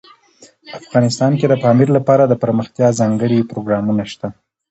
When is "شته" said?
4.11-4.27